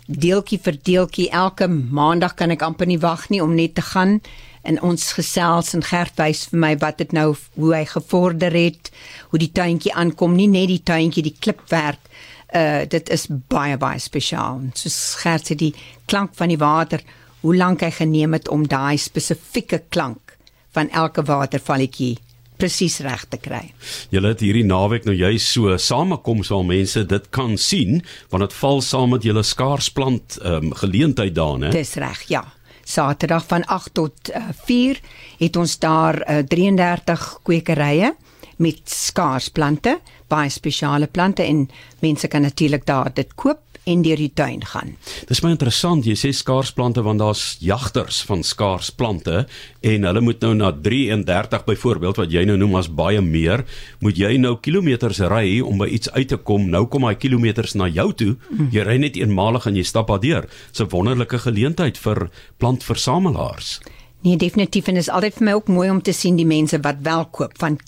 deeltjie 0.09 0.59
vir 0.63 0.77
deeltjie, 0.83 1.29
elke 1.35 1.67
maandag 1.69 2.35
kan 2.37 2.51
ek 2.53 2.63
amper 2.65 2.89
nie 2.89 2.99
wag 3.01 3.27
nie 3.29 3.41
om 3.43 3.55
net 3.57 3.75
te 3.77 3.85
gaan 3.85 4.19
en 4.67 4.79
ons 4.83 5.05
gesels 5.15 5.73
en 5.73 5.83
Gert 5.85 6.17
wys 6.19 6.43
vir 6.51 6.59
my 6.59 6.73
wat 6.81 6.99
dit 6.99 7.13
nou 7.15 7.31
hoe 7.55 7.71
hy 7.73 7.85
gevorder 7.87 8.53
het, 8.53 8.91
hoe 9.31 9.39
die 9.41 9.51
tuintjie 9.55 9.93
aankom, 9.95 10.35
nie 10.35 10.49
net 10.51 10.67
die 10.71 10.81
tuintjie, 10.83 11.25
die 11.29 11.37
klipwerk. 11.39 12.01
Uh 12.49 12.85
dit 12.89 13.09
is 13.13 13.27
baie 13.29 13.77
baie 13.77 14.01
spesiaal. 14.01 14.63
Soos 14.73 15.15
Gert 15.21 15.49
sê 15.49 15.55
die 15.55 15.73
klank 16.09 16.33
van 16.37 16.49
die 16.49 16.59
water 16.59 17.03
hoe 17.41 17.55
lank 17.55 17.83
hy 17.85 17.91
geneem 17.91 18.33
het 18.37 18.49
om 18.49 18.67
daai 18.67 18.97
spesifieke 18.97 19.83
klank 19.89 20.37
van 20.75 20.89
elke 20.89 21.23
watervalletjie 21.25 22.17
presies 22.59 22.99
reg 23.05 23.23
te 23.31 23.39
kry. 23.39 23.63
Julle 24.11 24.33
het 24.33 24.43
hierdie 24.43 24.65
naweek 24.67 25.07
nou 25.07 25.15
juis 25.15 25.45
so 25.47 25.77
samekoms 25.79 26.51
waar 26.51 26.65
mense 26.67 27.05
dit 27.07 27.29
kan 27.35 27.55
sien 27.57 28.01
want 28.33 28.43
dit 28.43 28.55
val 28.59 28.83
saam 28.85 29.15
met 29.15 29.27
julle 29.27 29.43
skaarsplant 29.47 30.39
ehm 30.41 30.69
um, 30.69 30.73
geleentheid 30.81 31.35
daar, 31.35 31.57
né? 31.59 31.71
Dis 31.71 31.95
reg, 32.01 32.25
ja. 32.27 32.43
Saterdag 32.89 33.45
van 33.47 33.63
8 33.69 33.93
tot 33.93 34.31
uh, 34.33 34.49
4 34.65 34.99
het 35.39 35.55
ons 35.55 35.77
daar 35.79 36.19
uh, 36.25 36.41
33 36.49 37.27
kwekerye 37.45 38.15
met 38.59 38.81
skaarsplante, 38.91 39.99
baie 40.27 40.49
spesiale 40.51 41.07
plante 41.07 41.45
en 41.45 41.69
mense 42.03 42.27
kan 42.27 42.41
natuurlik 42.41 42.85
daar 42.85 43.13
dit 43.13 43.35
koop 43.35 43.68
en 43.89 44.03
deur 44.05 44.21
die 44.21 44.31
tuin 44.33 44.63
gaan. 44.65 44.95
Dis 45.29 45.41
my 45.43 45.53
interessant, 45.55 46.05
jy 46.05 46.15
sê 46.19 46.31
skaarsplante 46.35 47.03
want 47.05 47.21
daar's 47.23 47.57
jagters 47.63 48.21
van 48.29 48.43
skaarsplante 48.45 49.45
en 49.81 50.07
hulle 50.09 50.23
moet 50.23 50.41
nou 50.45 50.53
na 50.57 50.71
33 50.71 51.65
byvoorbeeld 51.67 52.21
wat 52.21 52.33
jy 52.33 52.45
nou 52.49 52.57
noem 52.61 52.77
as 52.79 52.91
baie 53.01 53.21
meer, 53.25 53.65
moet 54.03 54.17
jy 54.19 54.35
nou 54.41 54.55
kilometers 54.61 55.21
ry 55.31 55.59
om 55.65 55.81
by 55.81 55.89
iets 55.97 56.11
uit 56.15 56.29
te 56.29 56.37
kom. 56.37 56.69
Nou 56.69 56.85
kom 56.91 57.07
daai 57.07 57.17
kilometers 57.19 57.75
na 57.79 57.89
jou 57.89 58.11
toe. 58.13 58.33
Jy 58.73 58.83
ry 58.85 58.97
net 59.01 59.17
eenmalig 59.17 59.65
en 59.69 59.77
jy 59.77 59.85
stap 59.87 60.09
daardeur. 60.09 60.47
Dis 60.71 60.81
'n 60.81 60.89
wonderlike 60.89 61.39
geleentheid 61.39 61.97
vir 61.97 62.29
plantversamelaars. 62.57 63.79
Nee, 64.21 64.37
definitief 64.37 64.87
en 64.87 64.93
dit 64.93 65.03
is 65.03 65.09
altyd 65.09 65.33
vir 65.33 65.45
my 65.45 65.53
ook 65.53 65.67
mooi 65.67 65.89
om 65.89 66.01
te 66.01 66.11
sien 66.11 66.35
die 66.35 66.45
mense 66.45 66.79
wat 66.83 66.97
wel 67.01 67.25
koop 67.25 67.53
van 67.57 67.79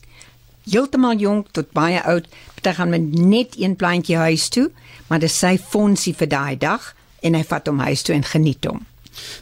heeltemal 0.70 1.18
jonk 1.18 1.52
tot 1.52 1.72
baie 1.72 2.04
oud. 2.04 2.28
Party 2.56 2.76
gaan 2.78 2.90
met 2.90 3.12
net 3.14 3.58
een 3.58 3.76
plantjie 3.76 4.18
huis 4.18 4.50
toe, 4.50 4.70
maar 5.08 5.20
dis 5.20 5.40
sy 5.40 5.58
fondsie 5.58 6.14
vir 6.14 6.28
daai 6.28 6.58
dag 6.58 6.94
en 7.22 7.34
hy 7.34 7.44
vat 7.44 7.68
hom 7.68 7.80
huis 7.80 8.02
toe 8.02 8.16
en 8.16 8.24
geniet 8.24 8.66
hom. 8.66 8.86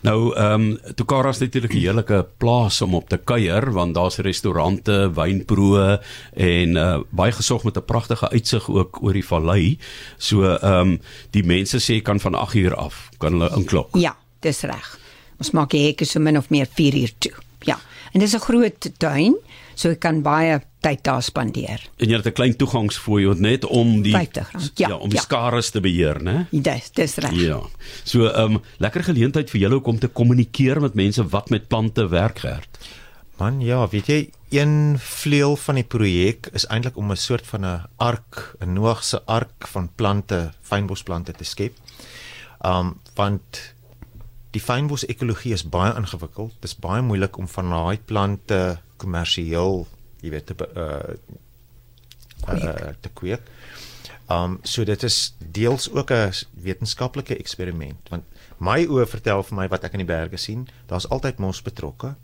Nou 0.01 0.33
ehm 0.33 0.61
um, 0.61 0.93
Tukara 0.95 1.29
is 1.29 1.37
natuurlik 1.37 1.73
'n 1.73 1.77
heerlike 1.77 2.27
plaas 2.37 2.81
om 2.81 2.95
op 2.95 3.09
te 3.09 3.17
kuier 3.17 3.71
want 3.71 3.93
daar's 3.93 4.17
restaurante, 4.17 5.11
wynproe 5.13 6.01
en 6.33 6.75
uh, 6.75 6.99
baie 7.09 7.31
gesog 7.31 7.63
met 7.63 7.77
'n 7.77 7.85
pragtige 7.85 8.29
uitsig 8.29 8.69
ook 8.69 9.03
oor 9.03 9.13
die 9.13 9.25
vallei. 9.25 9.77
So 10.17 10.43
ehm 10.43 10.73
um, 10.73 11.01
die 11.29 11.43
mense 11.43 11.77
sê 11.77 12.01
kan 12.01 12.19
van 12.19 12.35
8 12.35 12.53
uur 12.53 12.75
af 12.75 13.09
kan 13.17 13.31
hulle 13.31 13.55
inklok. 13.55 13.95
Ja, 13.97 14.17
dis 14.39 14.61
reg. 14.61 14.99
Ons 15.37 15.51
maak 15.51 15.69
die 15.69 15.85
hekke 15.85 16.05
so 16.05 16.19
min 16.19 16.37
of 16.37 16.49
meer 16.49 16.67
4 16.73 16.95
uur 16.95 17.11
toe. 17.17 17.33
Ja. 17.59 17.79
En 18.11 18.19
dis 18.19 18.33
'n 18.33 18.39
groot 18.39 18.89
tuin, 18.97 19.35
so 19.75 19.89
ek 19.89 19.99
kan 19.99 20.21
baie 20.21 20.61
tyd 20.79 21.03
daar 21.03 21.23
spandeer. 21.23 21.83
En 21.97 22.09
jy 22.09 22.15
het 22.15 22.25
'n 22.25 22.31
klein 22.31 22.55
toegangsfooi 22.55 23.35
net 23.39 23.65
om 23.65 24.01
die 24.01 24.15
R50. 24.15 24.71
Ja, 24.75 24.87
ja, 24.87 24.95
om 24.95 25.09
die 25.09 25.17
ja. 25.17 25.23
skares 25.23 25.69
te 25.69 25.81
beheer, 25.81 26.21
né? 26.23 26.47
Dis 26.51 26.91
dis 26.91 27.15
reg. 27.15 27.33
Ja. 27.33 27.61
So 28.03 28.27
ehm 28.27 28.55
um, 28.55 28.61
lekker 28.77 29.03
geleentheid 29.03 29.49
vir 29.49 29.59
julle 29.59 29.83
om 29.83 29.99
te 29.99 30.07
kommunikeer 30.07 30.81
met 30.81 30.93
mense 30.93 31.27
wat 31.27 31.49
met 31.49 31.67
plante 31.67 32.07
werk 32.07 32.39
gerd. 32.39 32.77
Man, 33.37 33.61
ja, 33.61 33.87
weet 33.87 34.07
jy, 34.07 34.29
een 34.49 34.95
vleuel 34.99 35.55
van 35.55 35.75
die 35.75 35.83
projek 35.83 36.49
is 36.53 36.65
eintlik 36.67 36.97
om 36.97 37.11
'n 37.11 37.15
soort 37.15 37.47
van 37.47 37.65
'n 37.65 37.85
ark, 37.95 38.55
'n 38.59 38.73
Noag 38.73 39.03
se 39.03 39.21
ark 39.25 39.67
van 39.67 39.89
plante, 39.95 40.51
fynbosplante 40.61 41.31
te 41.31 41.43
skep. 41.43 41.73
Um 42.65 42.99
want 43.15 43.73
die 44.51 44.61
fynbos 44.61 45.05
ekologie 45.05 45.53
is 45.53 45.69
baie 45.69 45.95
ingewikkeld. 45.95 46.51
Dit 46.59 46.69
is 46.71 46.75
baie 46.75 47.01
moeilik 47.01 47.37
om 47.37 47.47
van 47.47 47.69
daai 47.69 47.99
plante 48.05 48.79
kommersieel, 48.97 49.87
jy 50.21 50.29
weet, 50.29 50.45
te 50.45 50.55
uh, 50.75 51.15
uh 52.47 52.93
te 53.01 53.09
kweek. 53.13 53.41
Um 54.29 54.59
so 54.63 54.85
dit 54.85 55.03
is 55.03 55.35
deels 55.39 55.89
ook 55.91 56.11
'n 56.11 56.31
wetenskaplike 56.53 57.37
eksperiment 57.37 58.09
want 58.09 58.23
my 58.59 58.85
oë 58.85 59.07
vertel 59.07 59.43
vir 59.43 59.55
my 59.55 59.67
wat 59.67 59.83
ek 59.83 59.93
in 59.93 60.03
die 60.03 60.13
berge 60.13 60.37
sien, 60.37 60.67
daar's 60.87 61.07
altyd 61.09 61.39
mos 61.39 61.61
betrokke. 61.61 62.15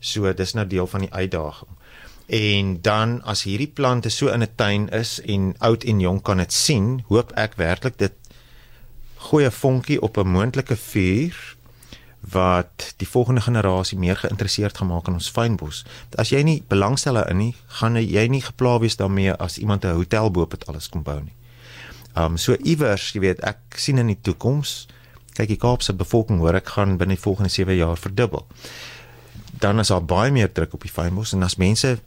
So 0.00 0.32
dis 0.32 0.54
nou 0.54 0.66
deel 0.66 0.86
van 0.86 1.00
die 1.00 1.12
uitdaging. 1.12 1.70
En 2.26 2.80
dan 2.82 3.22
as 3.22 3.42
hierdie 3.42 3.70
plante 3.70 4.08
so 4.10 4.28
in 4.28 4.42
'n 4.42 4.54
tuin 4.54 4.88
is 4.88 5.20
en 5.20 5.54
oud 5.58 5.84
en 5.84 6.00
jonk 6.00 6.24
kan 6.24 6.36
dit 6.36 6.52
sien, 6.52 7.04
hoop 7.08 7.32
ek 7.32 7.54
werklik 7.54 7.98
dit 7.98 8.12
gooi 9.16 9.44
'n 9.44 9.50
vonkie 9.50 10.02
op 10.02 10.16
'n 10.16 10.28
moontlike 10.28 10.76
vuur 10.76 11.55
wat 12.30 12.94
die 12.96 13.08
volgende 13.08 13.40
generasie 13.40 13.98
meer 13.98 14.16
geïnteresseerd 14.16 14.78
gemaak 14.78 15.06
in 15.06 15.18
ons 15.18 15.30
fynbos. 15.30 15.84
As 16.18 16.32
jy 16.34 16.42
nie 16.42 16.62
belangstel 16.68 17.14
daarin 17.14 17.38
nie, 17.38 17.54
gaan 17.78 17.96
jy 18.00 18.26
nie 18.28 18.42
gepla 18.42 18.78
wees 18.82 18.96
daarmee 18.96 19.32
as 19.32 19.58
iemand 19.58 19.84
'n 19.84 19.94
hotel 19.94 20.30
bo 20.30 20.42
op 20.42 20.50
dit 20.50 20.66
alles 20.66 20.88
kom 20.88 21.02
bou 21.02 21.20
nie. 21.22 21.34
Um 22.16 22.36
so 22.36 22.56
iewers, 22.64 23.12
jy 23.12 23.20
weet, 23.20 23.40
ek 23.40 23.58
sien 23.76 23.98
in 23.98 24.06
die 24.06 24.20
toekoms, 24.20 24.86
kyk 25.34 25.48
die 25.48 25.60
Kaapse 25.60 25.92
bevolking 25.92 26.38
hoor 26.38 26.54
ek 26.54 26.66
gaan 26.66 26.96
binne 26.96 27.14
die 27.14 27.22
volgende 27.22 27.50
7 27.50 27.76
jaar 27.76 27.96
verdubbel. 27.96 28.46
Dan 29.60 29.78
is 29.78 29.88
daar 29.88 30.04
baie 30.04 30.30
meer 30.30 30.52
druk 30.52 30.74
op 30.74 30.82
die 30.82 30.92
fynbos 30.92 31.32
en 31.32 31.42
as 31.42 31.56
mense 31.56 31.98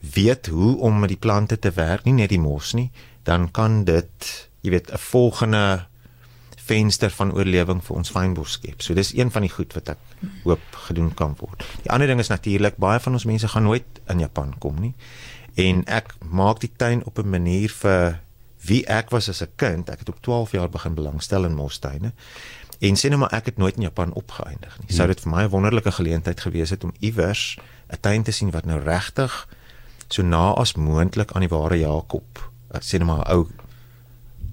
weet 0.00 0.46
hoe 0.46 0.76
om 0.78 0.98
met 0.98 1.08
die 1.08 1.20
plante 1.20 1.58
te 1.58 1.70
werk, 1.70 2.04
nie 2.04 2.12
net 2.12 2.28
die 2.28 2.40
mos 2.40 2.72
nie, 2.72 2.90
dan 3.22 3.50
kan 3.50 3.84
dit, 3.84 4.48
jy 4.62 4.70
weet, 4.70 4.90
'n 4.92 4.98
volgende 4.98 5.87
venster 6.68 7.10
van 7.10 7.32
oorlewing 7.32 7.80
vir 7.84 7.96
ons 7.96 8.12
fynbos 8.12 8.58
skep. 8.58 8.82
So 8.84 8.94
dis 8.94 9.14
een 9.16 9.32
van 9.34 9.46
die 9.46 9.52
goed 9.52 9.74
wat 9.76 9.94
ek 9.94 9.98
hoop 10.44 10.78
gedoen 10.88 11.10
kan 11.16 11.36
word. 11.40 11.64
Die 11.84 11.92
ander 11.94 12.10
ding 12.10 12.20
is 12.22 12.32
natuurlik 12.32 12.76
baie 12.76 13.00
van 13.00 13.18
ons 13.18 13.26
mense 13.28 13.48
gaan 13.48 13.66
nooit 13.68 14.02
in 14.12 14.22
Japan 14.24 14.54
kom 14.62 14.80
nie. 14.82 14.94
En 15.58 15.82
ek 15.90 16.14
maak 16.22 16.60
die 16.62 16.72
tuin 16.76 17.04
op 17.04 17.18
'n 17.18 17.30
manier 17.30 17.72
vir 17.82 18.20
wie 18.68 18.84
ek 18.86 19.10
was 19.10 19.28
as 19.28 19.42
'n 19.42 19.52
kind. 19.56 19.90
Ek 19.90 19.98
het 19.98 20.08
op 20.08 20.22
12 20.22 20.52
jaar 20.52 20.68
begin 20.68 20.94
belangstel 20.94 21.44
in 21.44 21.54
mostuine. 21.54 22.12
En 22.78 22.94
sê 22.94 23.08
nou 23.08 23.18
maar 23.18 23.32
ek 23.32 23.44
het 23.44 23.56
nooit 23.56 23.76
in 23.76 23.82
Japan 23.82 24.12
opgeëindig 24.12 24.78
nie. 24.80 24.96
Sou 24.96 25.06
dit 25.06 25.20
vir 25.20 25.30
my 25.30 25.42
'n 25.42 25.50
wonderlike 25.50 25.92
geleentheid 25.92 26.40
gewees 26.40 26.70
het 26.70 26.84
om 26.84 26.92
iewers 26.98 27.58
'n 27.90 28.00
tuin 28.00 28.22
te 28.22 28.30
sien 28.30 28.50
wat 28.50 28.64
nou 28.64 28.82
regtig 28.82 29.48
so 30.08 30.22
na 30.22 30.52
as 30.56 30.74
moontlik 30.74 31.32
aan 31.32 31.44
die 31.44 31.52
ware 31.52 31.78
Jakob, 31.78 32.50
sê 32.80 32.98
nou 32.98 33.04
maar 33.04 33.26
'n 33.26 33.32
ou 33.32 33.48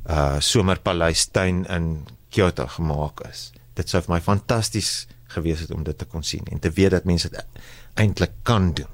uh 0.09 0.39
somerpaleis 0.39 1.27
tuin 1.33 1.65
in 1.65 2.05
Kyoto 2.29 2.67
gemaak 2.67 3.25
is. 3.29 3.51
Dit 3.75 3.89
sou 3.89 4.01
vir 4.01 4.15
my 4.15 4.21
fantasties 4.21 5.07
gewees 5.35 5.65
het 5.65 5.71
om 5.71 5.83
dit 5.83 5.97
te 5.97 6.05
kon 6.05 6.23
sien 6.23 6.45
en 6.51 6.59
te 6.59 6.71
weet 6.71 6.91
dat 6.91 7.05
mense 7.05 7.29
dit 7.29 7.63
eintlik 7.95 8.31
kan 8.43 8.73
doen. 8.73 8.91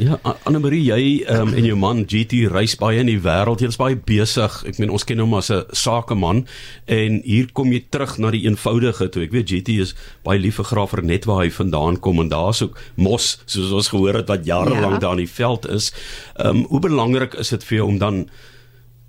Ja, 0.00 0.16
Anne 0.48 0.62
Marie, 0.62 0.80
jy 0.80 1.26
um, 1.28 1.50
en 1.52 1.66
jou 1.66 1.74
man 1.76 2.06
GT 2.08 2.46
reis 2.48 2.72
baie 2.80 3.02
in 3.02 3.08
die 3.10 3.18
wêreld. 3.20 3.60
Jy's 3.60 3.76
baie 3.76 3.98
besig. 4.00 4.54
Ek 4.64 4.78
meen 4.80 4.92
ons 4.96 5.04
ken 5.04 5.20
hom 5.20 5.34
as 5.36 5.50
'n 5.52 5.66
sakeman 5.76 6.46
en 6.88 7.20
hier 7.24 7.50
kom 7.52 7.68
jy 7.72 7.82
terug 7.92 8.16
na 8.16 8.30
die 8.32 8.46
eenvoudige 8.48 9.10
toe. 9.12 9.26
Ek 9.28 9.34
weet 9.36 9.50
GT 9.52 9.76
is 9.84 9.92
baie 10.24 10.40
lief 10.40 10.56
vir 10.56 10.70
grafer 10.72 11.04
net 11.04 11.28
waar 11.28 11.44
hy 11.44 11.50
vandaan 11.50 12.00
kom 12.00 12.20
en 12.20 12.32
daar's 12.32 12.62
ook 12.62 12.80
mos 12.96 13.42
soos 13.44 13.72
ons 13.72 13.92
gehoor 13.92 14.14
het 14.14 14.28
wat 14.28 14.46
jare 14.46 14.80
lank 14.80 15.02
ja. 15.02 15.04
daar 15.04 15.18
in 15.20 15.26
die 15.26 15.36
veld 15.36 15.68
is. 15.68 15.92
Ehm 16.38 16.48
um, 16.48 16.64
hoe 16.72 16.80
belangrik 16.80 17.34
is 17.34 17.50
dit 17.50 17.64
vir 17.64 17.76
jou 17.76 17.88
om 17.88 17.98
dan 17.98 18.30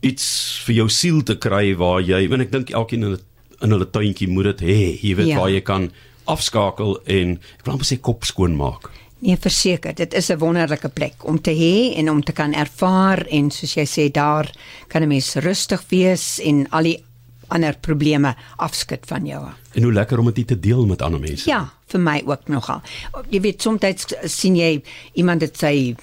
iets 0.01 0.25
vir 0.65 0.75
jou 0.75 0.89
siel 0.89 1.21
te 1.23 1.37
kry 1.37 1.75
waar 1.77 2.01
jy, 2.01 2.27
want 2.29 2.41
ek 2.41 2.51
dink 2.51 2.69
elkeen 2.69 3.03
in 3.03 3.13
'n 3.13 3.19
in 3.61 3.75
hulle 3.75 3.85
tuintjie 3.85 4.29
moet 4.29 4.51
dit 4.51 4.63
hê. 4.69 4.79
Jy 5.01 5.15
weet 5.15 5.27
ja. 5.27 5.37
waar 5.37 5.51
jy 5.53 5.61
kan 5.61 5.91
afskakel 6.29 6.97
en 7.05 7.37
ek 7.37 7.65
wil 7.65 7.75
amper 7.75 7.89
sê 7.89 7.99
kop 8.01 8.25
skoon 8.25 8.55
maak. 8.57 8.89
Nee, 9.21 9.37
verseker, 9.37 9.93
dit 9.93 10.13
is 10.17 10.31
'n 10.31 10.39
wonderlike 10.39 10.89
plek 10.89 11.25
om 11.29 11.37
te 11.41 11.51
hê 11.51 11.93
en 11.97 12.09
om 12.09 12.23
te 12.23 12.31
kan 12.31 12.53
ervaar 12.53 13.25
en 13.29 13.51
soos 13.51 13.75
jy 13.75 13.85
sê 13.85 14.11
daar 14.11 14.49
kan 14.87 15.03
'n 15.03 15.07
mens 15.07 15.35
rustig 15.35 15.83
wees 15.89 16.39
en 16.39 16.67
al 16.71 16.83
die 16.83 17.03
ander 17.49 17.75
probleme 17.79 18.35
afskud 18.57 19.05
van 19.05 19.25
jou 19.25 19.43
af. 19.43 19.57
En 19.73 19.83
hoe 19.83 19.93
lekker 19.93 20.19
om 20.19 20.31
dit 20.31 20.47
te 20.47 20.59
deel 20.59 20.85
met 20.85 21.01
ander 21.01 21.19
mense. 21.19 21.49
Ja, 21.49 21.69
vir 21.87 21.99
my 21.99 22.21
ook 22.25 22.47
nogal. 22.47 22.81
Jy 23.29 23.41
weet 23.41 23.61
soms 23.61 24.05
sien 24.25 24.55
jy 24.55 24.81
iemand 25.13 25.41
het 25.41 25.57
sy 25.57 25.95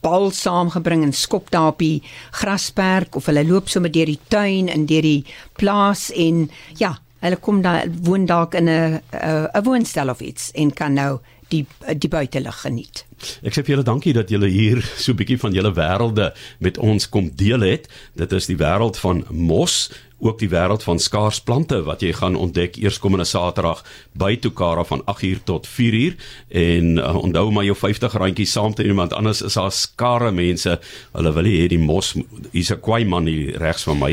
bal 0.00 0.30
saamgebring 0.30 1.02
en 1.06 1.12
skop 1.12 1.50
daar 1.50 1.72
op 1.72 1.78
die 1.78 2.02
grasperk 2.30 3.16
of 3.16 3.26
hulle 3.26 3.44
loop 3.46 3.68
sommer 3.68 3.92
deur 3.92 4.06
die 4.06 4.20
tuin 4.28 4.68
en 4.68 4.86
deur 4.86 5.02
die 5.02 5.24
plaas 5.58 6.10
en 6.14 6.48
ja, 6.80 6.96
hulle 7.22 7.38
kom 7.38 7.62
daar 7.62 7.86
woon 8.02 8.26
dalk 8.26 8.54
in 8.54 8.68
'n 8.68 9.00
'n 9.12 9.64
woonstel 9.64 10.10
of 10.10 10.20
iets 10.20 10.50
en 10.50 10.72
kan 10.72 10.92
nou 10.92 11.18
die 11.48 11.66
die 11.98 12.08
buitelug 12.08 12.60
geniet. 12.60 13.04
Ek 13.42 13.54
sê 13.54 13.64
vir 13.64 13.76
julle 13.76 13.86
dankie 13.86 14.14
dat 14.16 14.30
julle 14.30 14.48
hier 14.48 14.82
so 14.96 15.12
'n 15.12 15.16
bietjie 15.16 15.38
van 15.38 15.52
julle 15.52 15.72
wêrelde 15.74 16.32
met 16.58 16.78
ons 16.78 17.08
kom 17.08 17.30
deel 17.34 17.60
het. 17.60 17.88
Dit 18.16 18.32
is 18.32 18.46
die 18.46 18.56
wêreld 18.56 18.96
van 18.96 19.24
mos 19.30 19.90
ook 20.22 20.38
die 20.38 20.48
wêreld 20.48 20.84
van 20.86 21.00
skaars 21.02 21.40
plante 21.42 21.80
wat 21.82 22.02
jy 22.04 22.12
gaan 22.14 22.36
ontdek 22.38 22.76
eerskomende 22.78 23.26
Saterdag 23.26 23.82
by 24.18 24.36
Tokara 24.38 24.84
van 24.86 25.02
8uur 25.10 25.40
tot 25.48 25.66
4uur 25.66 26.14
en 26.62 26.92
uh, 27.02 27.16
onthou 27.18 27.48
maar 27.50 27.66
jou 27.66 27.74
50 27.78 28.14
randjie 28.22 28.46
saam 28.46 28.74
te 28.74 28.86
iemand 28.86 29.12
anders 29.18 29.42
is 29.42 29.58
daar 29.58 29.72
skare 29.74 30.30
mense. 30.32 30.78
Hulle 31.12 31.34
wil 31.34 31.50
hê 31.50 31.66
die 31.72 31.80
mos 31.82 32.14
hier's 32.52 32.70
'n 32.70 32.80
kwai 32.80 33.04
man 33.04 33.26
hier 33.26 33.58
regs 33.58 33.82
van 33.90 33.98
my 33.98 34.12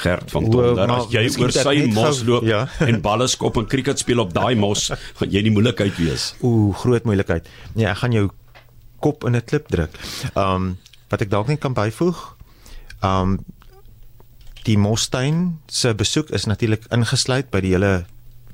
Gert 0.00 0.30
van 0.30 0.50
Tonder 0.50 0.90
as 0.96 1.12
jy 1.12 1.28
oor 1.38 1.52
sy 1.52 1.76
mos 1.92 2.24
loop 2.24 2.44
ja. 2.44 2.66
en 2.80 3.00
balle 3.00 3.28
skop 3.28 3.56
en 3.56 3.68
cricket 3.68 3.98
speel 3.98 4.20
op 4.24 4.32
daai 4.32 4.54
mos 4.56 4.88
gaan 5.18 5.30
jy 5.30 5.42
nie 5.42 5.52
moeilikheid 5.52 5.96
wees. 6.00 6.34
Ooh 6.40 6.72
groot 6.72 7.04
moeilikheid. 7.04 7.48
Nee 7.74 7.86
ek 7.86 8.00
gaan 8.00 8.16
jou 8.16 8.30
kop 9.00 9.24
in 9.24 9.36
'n 9.36 9.44
klip 9.44 9.68
druk 9.68 9.96
um 10.34 10.76
wat 11.10 11.20
ek 11.20 11.30
dalk 11.30 11.48
net 11.48 11.60
kan 11.60 11.74
byvoeg 11.74 12.36
um 13.02 13.38
die 14.64 14.78
Mostuin 14.78 15.60
se 15.66 15.94
besoek 15.94 16.30
is 16.30 16.46
natuurlik 16.46 16.84
ingesluit 16.92 17.50
by 17.50 17.60
die 17.60 17.72
hele 17.72 18.04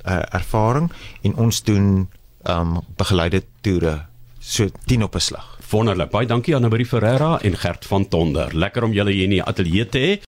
uh, 0.07 0.23
ervaring 0.31 0.91
en 1.23 1.35
ons 1.35 1.63
doen 1.63 2.09
um 2.47 2.81
begeleide 2.97 3.43
toere 3.61 4.07
so 4.39 4.69
10 4.87 5.03
op 5.03 5.15
'n 5.15 5.21
slag. 5.21 5.59
Wonderlik. 5.71 6.11
Baie 6.11 6.27
dankie 6.27 6.55
aan 6.55 6.69
Marie 6.69 6.87
Ferreira 6.87 7.41
en 7.43 7.57
Gert 7.57 7.87
van 7.87 8.09
Tonder. 8.09 8.57
Lekker 8.57 8.85
om 8.85 8.93
julle 8.93 9.11
hier 9.11 9.25
in 9.25 9.31
die 9.31 9.43
ateljee 9.43 9.89
te 9.89 9.99
hê. 9.99 10.21